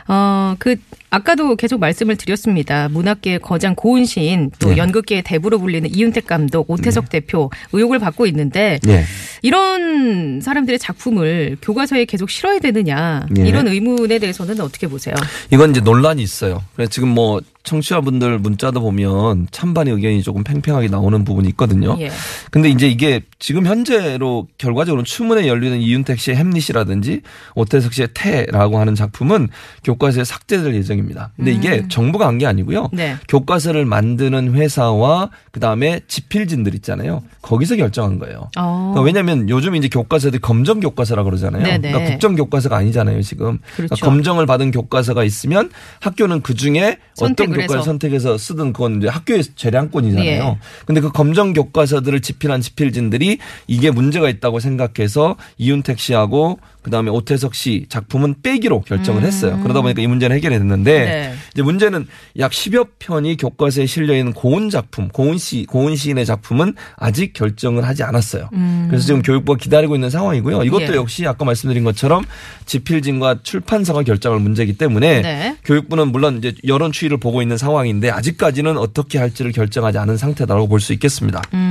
어, 0.08 0.56
그, 0.58 0.76
아까도 1.12 1.56
계속 1.56 1.80
말씀을 1.80 2.16
드렸습니다. 2.16 2.90
문학계의 2.90 3.40
거장 3.40 3.76
고은 3.76 4.06
시인, 4.06 4.50
또 4.58 4.70
네. 4.70 4.78
연극계의 4.78 5.22
대부로 5.22 5.60
불리는 5.60 5.88
이윤택 5.94 6.26
감독, 6.26 6.68
오태석 6.70 7.10
대표 7.10 7.52
의혹을 7.74 8.00
받고 8.00 8.26
있는데, 8.26 8.80
예. 8.88 9.04
이런 9.44 10.42
사람들의 10.42 10.80
작품을 10.80 11.58
교과서에 11.62 12.06
계속 12.06 12.32
실어야 12.32 12.58
되느냐, 12.60 13.28
예. 13.38 13.48
이런 13.48 13.68
의문에 13.68 14.18
대해서는 14.18 14.60
어떻게 14.62 14.88
보세요? 14.88 15.14
이건 15.52 15.72
이제 15.72 15.82
논란이 15.82 16.24
있어요. 16.24 16.64
그래서 16.76 16.90
지금 16.90 17.10
뭐 17.10 17.40
청취자분들 17.64 18.40
문자도 18.40 18.82
보면 18.82 19.48
찬반의 19.52 19.94
의견이 19.94 20.24
조금 20.24 20.44
팽팽하게 20.44 20.88
나오는 20.88 21.24
부분이 21.24 21.48
있거든요. 21.50 21.96
예. 22.00 22.10
근데 22.52 22.70
이제 22.70 22.88
이게 22.88 23.22
지금 23.38 23.66
현재로 23.68 24.48
결과적으로 24.58 25.04
추문에 25.04 25.48
열리는 25.48 25.80
이윤택 25.80 26.20
씨의 26.20 26.38
햄릿이라든지 26.38 27.22
오태석 27.56 27.94
씨의 27.94 28.10
태라고 28.14 28.80
하는 28.80 28.96
작품은 28.96 29.50
교과서에 29.84 30.24
삭제될 30.24 30.74
예정입니다. 30.76 31.32
근데 31.36 31.52
이게 31.52 31.88
정부가 31.90 32.28
한 32.28 32.40
게 32.40 32.46
아니고요. 32.46 32.84
음. 32.94 32.96
네. 32.96 33.18
교과서를 33.28 33.84
만드는 33.84 34.54
회사와 34.54 35.30
그다음에 35.52 36.00
집필진들 36.08 36.74
있잖아요. 36.76 37.22
거기서 37.42 37.76
결정한 37.76 38.18
거예요. 38.18 38.50
어. 38.58 38.94
그러니까 38.94 39.02
왜냐하면 39.02 39.50
요즘 39.50 39.76
이제 39.76 39.90
교과서들이 39.90 40.40
검정 40.40 40.80
교과서라 40.80 41.24
그러잖아요. 41.24 41.64
네네. 41.64 41.92
그러니까 41.92 42.12
국정 42.12 42.36
교과서가 42.36 42.78
아니잖아요, 42.78 43.22
지금. 43.24 43.60
그러니까 43.76 43.96
그렇죠. 43.96 44.06
검정을 44.06 44.46
받은 44.46 44.72
교과서가 44.72 45.26
있으면 45.26 45.70
학교는 46.00 46.42
그 46.42 46.54
중에 46.56 46.98
어떤 47.20 47.49
선택을 47.50 47.68
교과를 47.68 47.80
해서. 47.80 47.86
선택해서 47.86 48.38
쓰든 48.38 48.74
그건 48.74 48.98
이제 48.98 49.08
학교의 49.08 49.44
재량권이잖아요. 49.56 50.26
예. 50.28 50.58
근데 50.86 51.02
그 51.02 51.12
검정 51.12 51.54
교과서들을 51.54 52.22
집필한 52.22 52.62
집필진들이 52.62 53.38
이게 53.68 53.92
문제가 53.92 54.30
있다고 54.30 54.60
생각해서 54.60 55.36
이윤택 55.58 56.00
씨하고 56.00 56.60
그다음에 56.82 57.10
오태석 57.12 57.56
씨 57.56 57.86
작품은 57.90 58.36
빼기로 58.42 58.82
결정을 58.82 59.24
했어요. 59.24 59.60
그러다 59.62 59.82
보니까 59.82 60.02
이 60.02 60.08
문제는 60.08 60.36
해결이 60.38 60.58
됐는데 60.58 61.00
음. 61.00 61.06
네. 61.06 61.34
이제 61.54 61.62
문제는 61.62 62.08
약 62.40 62.52
10여 62.52 62.88
편이 63.00 63.38
교과서에 63.38 63.86
실려 63.86 64.16
있는 64.16 64.34
고은 64.34 64.70
작품, 64.70 65.10
고은 65.10 65.38
씨, 65.38 65.66
고은 65.66 65.96
시인의 65.96 66.26
작품은 66.26 66.76
아직 66.96 67.34
결정을 67.34 67.86
하지 67.86 68.04
않았어요. 68.04 68.50
그래서 68.88 69.06
지금 69.06 69.22
교육부가 69.22 69.58
기다리고 69.58 69.96
있는 69.96 70.10
상황이고요. 70.10 70.64
이것도 70.64 70.86
음. 70.86 70.94
예. 70.94 70.96
역시 70.96 71.28
아까 71.28 71.46
말씀드린 71.46 71.84
것처럼 71.84 72.24
집필진과 72.66 73.40
출판사가 73.44 74.04
결정할 74.04 74.40
문제이기 74.40 74.78
때문에 74.78 75.22
네. 75.22 75.58
교육부는 75.66 76.12
물론 76.12 76.38
이제 76.38 76.54
여론 76.68 76.92
추이를 76.92 77.18
보고 77.18 77.39
있는 77.42 77.58
상황인데 77.58 78.10
아직까지는 78.10 78.78
어떻게 78.78 79.18
할지를 79.20 79.52
결정하지 79.52 79.98
않은 80.00 80.18
상태다라고 80.18 80.68
볼 80.68 80.80
수 80.80 80.94
있겠습니다. 80.94 81.42
음, 81.54 81.69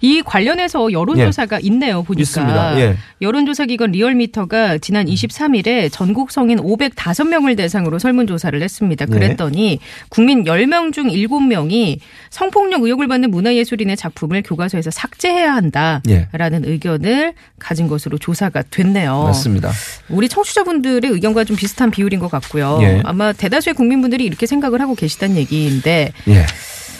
이 0.00 0.22
관련해서 0.22 0.92
여론조사가 0.92 1.60
있네요, 1.60 2.02
보니까. 2.02 2.22
있습니다. 2.22 2.80
예. 2.80 2.96
여론조사 3.20 3.66
기관 3.66 3.92
리얼미터가 3.92 4.78
지난 4.78 5.06
23일에 5.06 5.90
전국 5.90 6.30
성인 6.30 6.58
505명을 6.58 7.56
대상으로 7.56 7.98
설문조사를 7.98 8.60
했습니다. 8.60 9.06
네. 9.06 9.12
그랬더니 9.12 9.78
국민 10.08 10.44
10명 10.44 10.92
중 10.92 11.08
7명이 11.08 11.98
성폭력 12.30 12.82
의혹을 12.82 13.08
받는 13.08 13.30
문화예술인의 13.30 13.96
작품을 13.96 14.42
교과서에서 14.42 14.90
삭제해야 14.90 15.54
한다라는 15.54 16.64
예. 16.64 16.70
의견을 16.70 17.34
가진 17.58 17.88
것으로 17.88 18.18
조사가 18.18 18.64
됐네요. 18.70 19.24
맞습니다. 19.24 19.70
우리 20.08 20.28
청취자분들의 20.28 21.10
의견과 21.10 21.44
좀 21.44 21.56
비슷한 21.56 21.90
비율인 21.90 22.20
것 22.20 22.30
같고요. 22.30 22.78
예. 22.82 23.00
아마 23.04 23.32
대다수의 23.32 23.74
국민분들이 23.74 24.24
이렇게 24.24 24.46
생각을 24.46 24.80
하고 24.80 24.94
계시다는 24.94 25.36
얘기인데 25.36 26.12
예. 26.28 26.46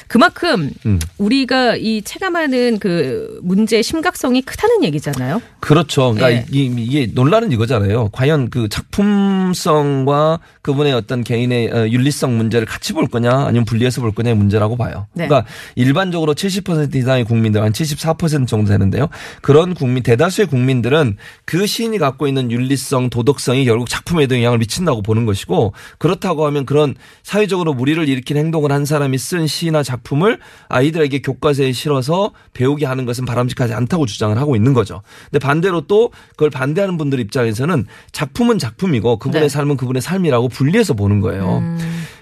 그만큼 0.09 0.71
음. 0.87 0.99
우리가 1.19 1.77
이 1.77 2.03
체감하는 2.03 2.79
그 2.79 3.39
문제의 3.43 3.83
심각성이 3.83 4.43
크다는 4.43 4.85
얘기잖아요. 4.85 5.41
그렇죠. 5.61 6.13
그러니까 6.15 6.33
예. 6.33 6.47
이- 6.51 6.73
이게 6.79 7.07
논란은 7.13 7.53
이거잖아요. 7.53 8.11
과연 8.13 8.51
그 8.51 8.69
작품성과 8.69 10.41
그분의 10.63 10.93
어떤 10.93 11.23
개인의 11.25 11.71
어, 11.73 11.89
윤리성 11.89 12.37
문제를 12.37 12.67
같이 12.67 12.93
볼 12.93 13.07
거냐 13.07 13.31
아니면 13.47 13.65
분리해서 13.65 14.01
볼 14.01 14.13
거냐의 14.13 14.37
문제라고 14.37 14.77
봐요. 14.77 15.07
네. 15.15 15.27
그러니까 15.29 15.49
일반적으로 15.75 16.35
70% 16.35 16.95
이상의 16.95 17.25
국민들 17.25 17.63
한 17.63 17.73
74% 17.73 18.47
정도 18.47 18.71
되는데요. 18.71 19.09
그런 19.43 19.75
국민 19.75 20.03
대다수의 20.03 20.47
국민들은 20.49 21.17
그 21.45 21.67
시인이 21.67 21.99
갖고 21.99 22.27
있는 22.27 22.51
윤리성, 22.51 23.11
도덕성이 23.11 23.65
결국 23.65 23.89
작품에도 23.89 24.37
영향을 24.37 24.59
미친다고 24.59 25.03
보는 25.03 25.27
것이고 25.27 25.73
그렇다고 25.99 26.47
하면 26.47 26.67
그런 26.67 26.95
사회적으로 27.23 27.75
무리를 27.75 28.07
일으킨 28.09 28.37
행동을 28.37 28.73
한 28.73 28.85
사람이 28.85 29.17
쓴 29.19 29.47
시나 29.47 29.83
작품 29.83 29.94
을 30.25 30.39
아이들에게 30.69 31.23
교과서에 31.23 31.73
실어서 31.73 32.33
배우게 32.53 32.87
하는 32.87 33.05
것은 33.05 33.25
바람직하지 33.25 33.75
않다고 33.75 34.07
주장을 34.07 34.37
하고 34.39 34.55
있는 34.55 34.73
거죠. 34.75 35.03
근데 35.31 35.45
반대로 35.45 35.83
또 35.83 36.11
그걸 36.31 36.51
반대하는 36.51 36.97
분들 36.97 37.21
입장에서는 37.21 37.87
작품은 38.13 38.59
작품이고 38.59 39.19
그분의 39.19 39.43
네. 39.43 39.49
삶은 39.49 39.77
그분의 39.77 40.03
삶이라고 40.03 40.49
분리해서 40.49 40.95
보는 40.95 41.21
거예요. 41.21 41.59
음. 41.59 41.79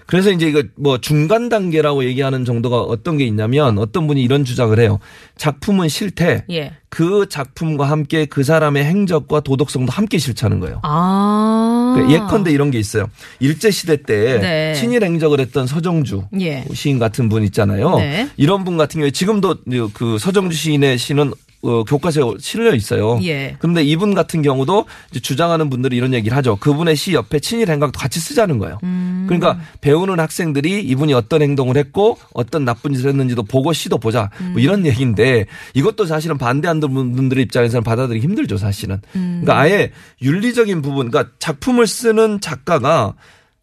그래서 0.07 0.31
이제 0.31 0.47
이거 0.47 0.62
뭐 0.76 0.99
중간 0.99 1.49
단계라고 1.49 2.05
얘기하는 2.05 2.45
정도가 2.45 2.83
어떤 2.83 3.17
게 3.17 3.25
있냐면 3.25 3.79
어떤 3.79 4.07
분이 4.07 4.23
이런 4.23 4.45
주장을 4.45 4.79
해요. 4.79 4.99
작품은 5.37 5.88
싫대. 5.88 6.45
예. 6.50 6.73
그 6.91 7.26
작품과 7.31 7.88
함께 7.88 8.26
그 8.26 8.45
사람의 8.45 8.85
행적과 8.85 9.41
도덕성도 9.41 9.91
함께 9.91 10.19
싫다는 10.19 10.61
거예요. 10.61 10.81
아. 10.83 11.72
그 11.95 12.13
예컨대 12.13 12.51
이런 12.51 12.71
게 12.71 12.79
있어요. 12.79 13.09
일제 13.41 13.71
시대 13.71 13.97
때 14.03 14.39
네. 14.41 14.75
친일 14.75 15.05
행적을 15.05 15.41
했던 15.41 15.67
서정주 15.67 16.25
예. 16.41 16.65
시인 16.73 16.99
같은 16.99 17.29
분 17.29 17.43
있잖아요. 17.45 17.97
네. 17.97 18.29
이런 18.37 18.65
분 18.65 18.77
같은 18.77 19.01
경우에 19.01 19.11
지금도 19.11 19.59
그 19.93 20.19
서정주 20.19 20.57
시인의 20.57 20.99
시는 20.99 21.33
어, 21.62 21.85
교과서에 21.85 22.25
실려 22.40 22.75
있어요. 22.75 23.21
예. 23.23 23.57
그런데 23.61 23.85
이분 23.85 24.14
같은 24.14 24.42
경우도 24.42 24.87
주장하는 25.23 25.71
분들이 25.71 25.97
이런 25.97 26.12
얘기를 26.12 26.37
하죠. 26.37 26.57
그분의 26.57 26.97
시 26.97 27.12
옆에 27.12 27.38
친일 27.38 27.71
행각도 27.71 27.99
같이 27.99 28.19
쓰자는 28.19 28.59
거예요. 28.59 28.78
음. 28.83 29.26
그러니까 29.28 29.61
배우는 29.81 30.19
학생들이 30.19 30.83
이분이 30.83 31.14
어떤 31.14 31.40
행동을 31.40 31.76
했고 31.76 32.19
어떤 32.35 32.64
나쁜 32.64 32.95
짓을 32.95 33.11
했는지도 33.11 33.45
보고 33.45 33.73
시도 33.73 33.99
보자. 33.99 34.31
뭐 34.52 34.61
이런 34.61 34.85
얘기인데 34.87 35.47
이것도 35.75 36.07
사실은 36.07 36.37
반대하는 36.37 36.81
분들의 36.81 37.45
입장에서는 37.45 37.85
받아들이기 37.85 38.26
힘들죠, 38.26 38.57
사실은. 38.57 39.00
그러니까 39.12 39.59
아예 39.59 39.92
윤리적인 40.21 40.83
부분, 40.83 41.11
그러니까 41.11 41.33
작품을 41.38 41.87
쓰는 41.87 42.40
작가가 42.40 43.14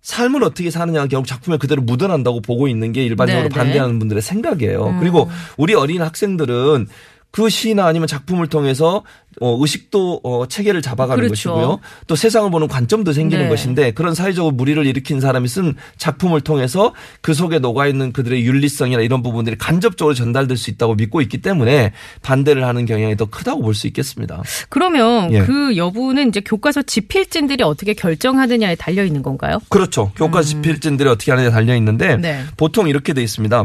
삶을 0.01 0.43
어떻게 0.43 0.71
사느냐가 0.71 1.07
결국 1.07 1.27
작품에 1.27 1.57
그대로 1.57 1.81
묻어난다고 1.81 2.41
보고 2.41 2.67
있는 2.67 2.93
게 2.93 3.03
일반적으로 3.03 3.43
네, 3.43 3.49
네. 3.49 3.55
반대하는 3.55 3.99
분들의 3.99 4.21
생각이에요. 4.21 4.97
그리고 4.99 5.29
우리 5.57 5.73
어린 5.73 6.01
학생들은 6.01 6.87
그 7.31 7.50
시나 7.50 7.86
아니면 7.86 8.07
작품을 8.07 8.48
통해서 8.48 9.03
어, 9.41 9.57
의식도 9.62 10.21
어, 10.24 10.48
체계를 10.48 10.81
잡아가는 10.81 11.24
그렇죠. 11.24 11.53
것이고요. 11.53 11.79
또 12.07 12.15
세상을 12.15 12.50
보는 12.51 12.67
관점도 12.67 13.13
생기는 13.13 13.45
네. 13.45 13.50
것인데 13.50 13.91
그런 13.91 14.13
사회적으로 14.15 14.51
무리를 14.53 14.83
일으킨 14.86 15.21
사람이 15.21 15.48
쓴 15.48 15.75
작품을 15.98 16.41
통해서 16.41 16.93
그 17.21 17.33
속에 17.33 17.59
녹아 17.59 17.88
있는 17.88 18.12
그들의 18.12 18.43
윤리성이나 18.45 19.01
이런 19.01 19.21
부분들이 19.21 19.57
간접적으로 19.57 20.13
전달될 20.13 20.57
수 20.57 20.71
있다고 20.71 20.95
믿고 20.95 21.21
있기 21.21 21.38
때문에 21.38 21.93
반대를 22.21 22.65
하는 22.65 22.86
경향이 22.86 23.15
더 23.15 23.25
크다고 23.25 23.62
볼 23.62 23.74
수 23.79 23.88
있겠습니다. 23.88 24.41
그러면 24.67 25.31
예. 25.31 25.41
그 25.41 25.77
여부는 25.77 26.29
이제 26.29 26.41
교과서 26.41 26.81
집필진들이 26.81 27.63
어떻게 27.63 27.93
결정하느냐에 27.93 28.75
달려 28.75 29.05
있는 29.05 29.21
건가요? 29.21 29.59
그렇죠. 29.69 30.12
교과 30.17 30.41
집필진들이 30.41 31.07
어떻게 31.07 31.31
하느냐에 31.31 31.51
달려 31.51 31.75
있는데 31.77 32.17
네. 32.17 32.43
보통 32.57 32.89
이렇게 32.89 33.13
돼 33.13 33.21
있습니다. 33.24 33.63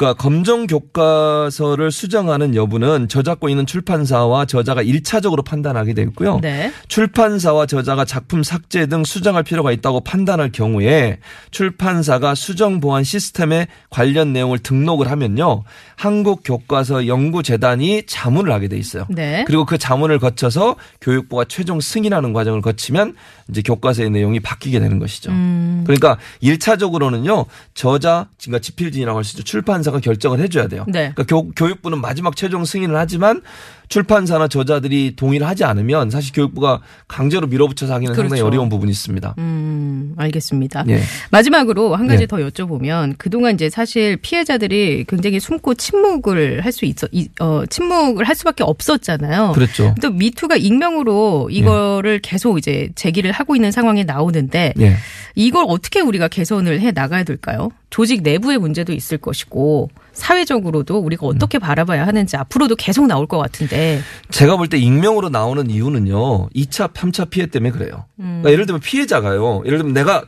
그러니까 0.00 0.14
검정 0.14 0.66
교과서를 0.66 1.92
수정하는 1.92 2.54
여부는 2.54 3.08
저작권 3.08 3.50
있는 3.50 3.66
출판사와 3.66 4.46
저자가 4.46 4.82
1차적으로 4.82 5.44
판단하게 5.44 5.92
되어 5.92 6.06
있고요. 6.06 6.38
네. 6.40 6.72
출판사와 6.88 7.66
저자가 7.66 8.06
작품 8.06 8.42
삭제 8.42 8.86
등 8.86 9.04
수정할 9.04 9.42
필요가 9.42 9.72
있다고 9.72 10.00
판단할 10.00 10.52
경우에 10.52 11.18
출판사가 11.50 12.34
수정 12.34 12.80
보완 12.80 13.04
시스템에 13.04 13.66
관련 13.90 14.32
내용을 14.32 14.60
등록을 14.60 15.10
하면요. 15.10 15.64
한국 15.96 16.40
교과서 16.44 17.06
연구 17.06 17.42
재단이 17.42 18.04
자문을 18.06 18.54
하게 18.54 18.68
돼 18.68 18.78
있어요. 18.78 19.04
네. 19.10 19.44
그리고 19.46 19.66
그 19.66 19.76
자문을 19.76 20.18
거쳐서 20.18 20.76
교육부가 21.02 21.44
최종 21.44 21.78
승인하는 21.78 22.32
과정을 22.32 22.62
거치면 22.62 23.16
이제 23.50 23.60
교과서의 23.60 24.08
내용이 24.08 24.40
바뀌게 24.40 24.80
되는 24.80 24.98
것이죠. 24.98 25.30
음. 25.30 25.82
그러니까 25.84 26.16
1차적으로는요. 26.42 27.44
저자, 27.74 28.28
그러니까 28.40 28.60
집필진이라고 28.60 29.18
할 29.18 29.24
수 29.24 29.36
있죠. 29.36 29.44
출판사 29.44 29.89
가 29.90 30.00
결정을 30.00 30.40
해줘야 30.40 30.68
돼요. 30.68 30.84
네. 30.88 31.12
그러니까 31.14 31.24
교, 31.24 31.50
교육부는 31.50 32.00
마지막 32.00 32.36
최종 32.36 32.64
승인을 32.64 32.96
하지만 32.96 33.42
출판사나 33.90 34.46
저자들이 34.46 35.14
동의를 35.16 35.46
하지 35.46 35.64
않으면 35.64 36.10
사실 36.10 36.32
교육부가 36.32 36.80
강제로 37.08 37.48
밀어붙여서 37.48 37.92
하기는 37.94 38.14
상당히 38.14 38.28
그렇죠. 38.40 38.46
어려운 38.46 38.68
부분이 38.68 38.90
있습니다. 38.92 39.34
음, 39.38 40.14
알겠습니다. 40.16 40.84
예. 40.88 41.00
마지막으로 41.32 41.96
한 41.96 42.06
가지 42.06 42.20
네. 42.20 42.26
더 42.28 42.36
여쭤보면 42.36 43.16
그동안 43.18 43.54
이제 43.54 43.68
사실 43.68 44.16
피해자들이 44.16 45.04
굉장히 45.08 45.40
숨고 45.40 45.74
침묵을 45.74 46.64
할 46.64 46.70
수 46.70 46.84
있어, 46.84 47.08
이- 47.10 47.26
어, 47.40 47.64
침묵을 47.68 48.28
할 48.28 48.36
수밖에 48.36 48.62
없었잖아요. 48.62 49.50
그렇죠. 49.56 49.92
또 50.00 50.10
미투가 50.12 50.54
익명으로 50.54 51.48
이거를 51.50 52.20
계속 52.20 52.58
이제 52.58 52.90
제기를 52.94 53.32
하고 53.32 53.56
있는 53.56 53.72
상황에 53.72 54.04
나오는데 54.04 54.72
예. 54.78 54.94
이걸 55.34 55.64
어떻게 55.66 55.98
우리가 56.00 56.28
개선을 56.28 56.78
해 56.80 56.92
나가야 56.92 57.24
될까요? 57.24 57.70
조직 57.90 58.22
내부의 58.22 58.58
문제도 58.58 58.92
있을 58.92 59.18
것이고 59.18 59.90
사회적으로도 60.12 60.98
우리가 60.98 61.26
어떻게 61.26 61.58
바라봐야 61.58 62.06
하는지 62.06 62.36
앞으로도 62.36 62.76
계속 62.76 63.06
나올 63.06 63.26
것 63.26 63.38
같은데 63.38 64.00
제가 64.30 64.56
볼 64.56 64.68
때 64.68 64.78
익명으로 64.78 65.28
나오는 65.30 65.68
이유는요. 65.68 66.48
2차, 66.54 66.92
3차 66.92 67.30
피해 67.30 67.46
때문에 67.46 67.70
그래요. 67.72 68.04
음. 68.20 68.40
그러니까 68.42 68.52
예를 68.52 68.66
들면 68.66 68.80
피해자가요. 68.80 69.62
예를 69.66 69.78
들면 69.78 69.94
내가 69.94 70.24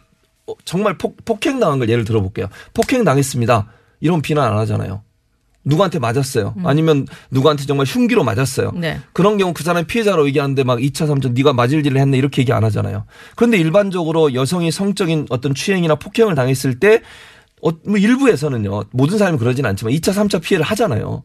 어, 0.47 0.55
정말 0.65 0.99
폭, 0.99 1.25
폭행 1.25 1.61
당한 1.61 1.79
걸 1.79 1.89
예를 1.89 2.05
들어볼게요. 2.05 2.49
폭행 2.75 3.05
당했습니다. 3.05 3.67
이런 4.01 4.21
비난 4.23 4.51
안 4.53 4.59
하잖아요. 4.59 5.03
누구한테 5.65 6.01
맞았어요. 6.01 6.57
아니면 6.65 7.07
누구한테 7.31 7.67
정말 7.67 7.87
흉기로 7.87 8.25
맞았어요. 8.25 8.71
음. 8.75 8.81
네. 8.81 8.99
그런 9.12 9.39
경우 9.39 9.53
그 9.53 9.62
사람이 9.62 9.87
피해자로 9.87 10.27
얘기하는데 10.27 10.65
막 10.65 10.81
2차, 10.81 11.07
3차 11.07 11.33
네가 11.35 11.53
맞을지를 11.53 12.01
했네 12.01 12.19
이렇게 12.19 12.43
얘기 12.43 12.53
안 12.53 12.65
하잖아요. 12.65 13.05
그런데 13.37 13.59
일반적으로 13.59 14.35
여성이 14.35 14.73
성적인 14.73 15.27
어떤 15.31 15.55
취행이나 15.55 15.95
폭행을 15.95 16.35
당했을 16.35 16.81
때 16.81 17.03
어, 17.62 17.71
뭐 17.87 17.97
일부에서는요. 17.97 18.85
모든 18.90 19.19
사람이 19.19 19.38
그러진 19.38 19.64
않지만 19.64 19.95
2차, 19.95 20.12
3차 20.12 20.42
피해를 20.42 20.64
하잖아요. 20.66 21.23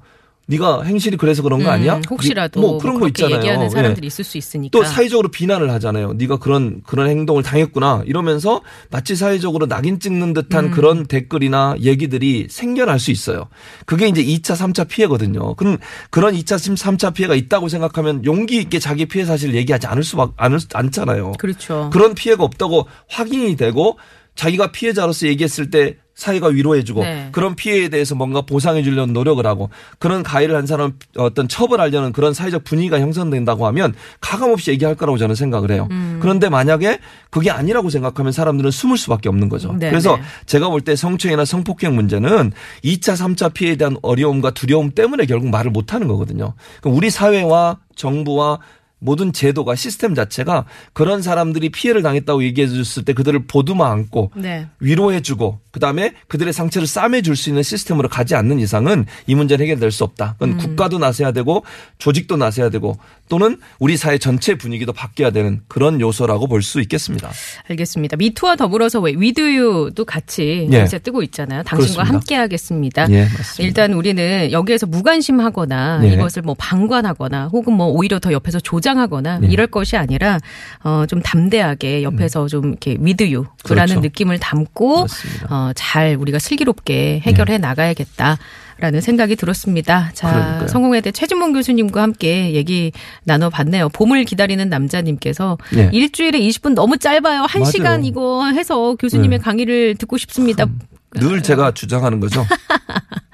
네가 0.49 0.83
행실이 0.83 1.17
그래서 1.17 1.43
그런 1.43 1.61
거 1.61 1.69
아니야? 1.69 1.97
음, 1.97 2.01
혹시라도 2.09 2.61
뭐 2.61 2.77
그런 2.77 2.93
거 2.93 3.01
그렇게 3.01 3.23
있잖아요. 3.23 3.37
얘기하는 3.37 3.69
사람들이 3.69 4.05
예. 4.05 4.07
있을 4.07 4.23
수 4.23 4.37
있으니까 4.37 4.71
또 4.71 4.85
사회적으로 4.85 5.27
비난을 5.27 5.69
하잖아요. 5.71 6.13
네가 6.13 6.37
그런 6.37 6.81
그런 6.85 7.09
행동을 7.09 7.43
당했구나 7.43 8.03
이러면서 8.05 8.61
마치 8.89 9.17
사회적으로 9.17 9.67
낙인 9.67 9.99
찍는 9.99 10.31
듯한 10.31 10.65
음. 10.65 10.71
그런 10.71 11.05
댓글이나 11.05 11.75
얘기들이 11.81 12.47
생겨날 12.49 12.97
수 12.97 13.11
있어요. 13.11 13.49
그게 13.85 14.07
이제 14.07 14.23
2차, 14.23 14.55
3차 14.55 14.87
피해거든요. 14.87 15.53
그럼 15.55 15.79
그런 16.11 16.33
2차, 16.33 16.55
3차 16.55 17.13
피해가 17.13 17.35
있다고 17.35 17.67
생각하면 17.67 18.23
용기 18.23 18.55
있게 18.57 18.79
자기 18.79 19.05
피해 19.05 19.25
사실을 19.25 19.53
얘기하지 19.55 19.87
않을 19.87 20.03
수밖 20.03 20.33
않을 20.37 20.61
수 20.61 20.67
않잖아요. 20.73 21.33
그렇죠. 21.39 21.89
그런 21.91 22.15
피해가 22.15 22.45
없다고 22.45 22.87
확인이 23.09 23.57
되고 23.57 23.97
자기가 24.35 24.71
피해자로서 24.71 25.27
얘기했을 25.27 25.71
때 25.71 25.97
사회가 26.17 26.47
위로해주고 26.47 27.03
네. 27.03 27.29
그런 27.31 27.55
피해에 27.55 27.89
대해서 27.89 28.15
뭔가 28.15 28.41
보상해 28.41 28.81
주려는 28.81 29.13
노력을 29.13 29.45
하고 29.45 29.69
그런 29.99 30.23
가해를 30.23 30.55
한 30.55 30.65
사람 30.65 30.93
어떤 31.15 31.47
처벌하려는 31.47 32.11
그런 32.11 32.33
사회적 32.33 32.63
분위기가 32.63 32.99
형성된다고 32.99 33.67
하면 33.67 33.93
가감없이 34.19 34.71
얘기할 34.71 34.95
거라고 34.95 35.19
저는 35.19 35.35
생각을 35.35 35.69
해요. 35.71 35.87
음. 35.91 36.17
그런데 36.19 36.49
만약에 36.49 36.97
그게 37.29 37.51
아니라고 37.51 37.91
생각하면 37.91 38.31
사람들은 38.31 38.71
숨을 38.71 38.97
수밖에 38.97 39.29
없는 39.29 39.47
거죠. 39.47 39.73
네, 39.77 39.89
그래서 39.89 40.17
네. 40.17 40.23
제가 40.47 40.69
볼 40.69 40.81
때 40.81 40.95
성추행이나 40.95 41.43
성폭행 41.45 41.93
문제는 41.95 42.51
2차, 42.83 43.13
3차 43.15 43.53
피해에 43.53 43.75
대한 43.75 43.97
어려움과 44.01 44.51
두려움 44.51 44.91
때문에 44.91 45.25
결국 45.25 45.49
말을 45.49 45.69
못 45.69 45.93
하는 45.93 46.07
거거든요. 46.07 46.53
우리 46.83 47.09
사회와 47.09 47.77
정부와 47.95 48.59
모든 48.99 49.31
제도가 49.31 49.75
시스템 49.75 50.15
자체가 50.15 50.65
그런 50.93 51.21
사람들이 51.21 51.69
피해를 51.69 52.01
당했다고 52.01 52.43
얘기해 52.43 52.67
줬을 52.67 53.05
때 53.05 53.13
그들을 53.13 53.45
보듬어 53.47 53.85
안고 53.85 54.31
네. 54.35 54.67
위로해 54.79 55.21
주고 55.21 55.59
그다음에 55.71 56.13
그들의 56.27 56.51
상처를 56.53 56.87
싸매 56.87 57.21
줄 57.21 57.35
수 57.35 57.49
있는 57.49 57.61
시스템으로 57.61 58.09
가지 58.09 58.33
않는 58.33 58.59
이상은 58.59 59.05
이 59.27 59.35
문제는 59.35 59.63
해결될 59.63 59.91
수 59.91 60.03
없다. 60.03 60.33
그건 60.39 60.53
음. 60.53 60.57
국가도 60.57 60.97
나서야 60.97 61.31
되고 61.31 61.63
조직도 61.99 62.35
나서야 62.37 62.69
되고 62.71 62.97
또는 63.29 63.59
우리 63.79 63.95
사회 63.97 64.17
전체 64.17 64.55
분위기도 64.55 64.91
바뀌어야 64.93 65.29
되는 65.29 65.61
그런 65.67 66.01
요소라고 66.01 66.47
볼 66.47 66.63
수 66.63 66.81
있겠습니다. 66.81 67.29
알겠습니다. 67.69 68.17
미투와 68.17 68.55
더불어서 68.55 68.99
왜 68.99 69.13
위드유도 69.15 70.03
같이 70.05 70.67
예. 70.71 70.81
요새 70.81 70.97
뜨고 70.97 71.21
있잖아요. 71.23 71.61
당신과 71.63 71.93
그렇습니다. 71.93 72.13
함께 72.13 72.35
하겠습니다. 72.35 73.07
예, 73.11 73.21
맞습니다. 73.25 73.63
일단 73.63 73.93
우리는 73.93 74.51
여기에서 74.51 74.87
무관심하거나 74.87 75.99
네. 75.99 76.13
이것을 76.13 76.41
뭐 76.41 76.55
방관하거나 76.57 77.49
혹은 77.53 77.73
뭐 77.73 77.87
오히려 77.87 78.19
더 78.19 78.31
옆에서 78.33 78.59
조 78.59 78.79
장하거나 78.87 79.39
네. 79.39 79.47
이럴 79.47 79.67
것이 79.67 79.97
아니라 79.97 80.39
어 80.83 81.05
좀 81.07 81.21
담대하게 81.21 82.03
옆에서 82.03 82.47
좀 82.47 82.69
이렇게 82.69 82.97
위드유라는 82.99 83.45
음. 83.45 83.63
그렇죠. 83.63 83.99
느낌을 84.01 84.39
담고 84.39 85.01
맞습니다. 85.01 85.47
어 85.49 85.71
잘 85.75 86.15
우리가 86.19 86.39
슬기롭게 86.39 87.19
해결해 87.23 87.57
나가야겠다. 87.57 88.37
라는 88.79 89.01
생각이 89.01 89.35
들었습니다. 89.35 90.11
자, 90.13 90.31
그러니까요. 90.31 90.67
성공회대 90.67 91.11
최진봉 91.11 91.51
교수님과 91.53 91.99
함께 91.99 92.53
얘기 92.53 92.91
나눠봤네요. 93.23 93.89
봄을 93.89 94.23
기다리는 94.23 94.69
남자님께서 94.69 95.57
네. 95.73 95.89
일주일에 95.91 96.39
20분 96.39 96.75
너무 96.75 96.97
짧아요. 96.99 97.41
한 97.41 97.61
맞아요. 97.61 97.71
시간 97.71 98.05
이거 98.05 98.45
해서 98.51 98.93
교수님의 98.99 99.39
네. 99.39 99.43
강의를 99.43 99.95
듣고 99.95 100.17
싶습니다. 100.19 100.67
늘 101.15 101.41
제가 101.41 101.71
주장하는 101.71 102.19
거죠. 102.19 102.45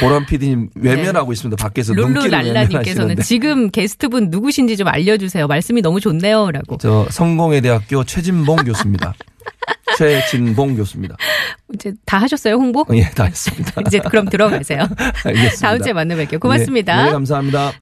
보람 0.00 0.26
PD님 0.26 0.70
외면하고 0.74 1.32
있습니다. 1.32 1.62
밖에서 1.62 1.92
룰루랄라님께서는. 1.94 3.16
지금 3.20 3.70
게스트분 3.70 4.30
누구신지 4.30 4.76
좀 4.76 4.88
알려주세요. 4.88 5.46
말씀이 5.46 5.82
너무 5.82 6.00
좋네요라고. 6.00 6.78
저 6.78 7.06
성공회대학교 7.10 8.04
최진봉 8.04 8.56
교수입니다. 8.64 9.14
최진봉 9.98 10.76
교수입니다. 10.76 11.16
이제 11.74 11.92
다 12.04 12.18
하셨어요 12.18 12.54
홍보? 12.54 12.84
예, 12.92 13.08
다 13.10 13.24
했습니다. 13.24 13.72
이제 13.86 13.98
그럼 13.98 14.28
들어가세요. 14.28 14.80
알겠습니다. 15.24 15.60
다음 15.60 15.82
주에 15.82 15.92
만나 15.92 16.14
뵐게요. 16.14 16.40
고맙습니다. 16.40 16.96
네, 16.96 17.04
네, 17.04 17.12
감사합니다. 17.12 17.72